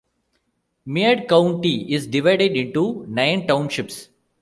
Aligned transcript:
Meade 0.83 1.27
County 1.29 1.93
is 1.93 2.07
divided 2.07 2.53
into 2.57 3.05
nine 3.07 3.45
townships. 3.45 4.09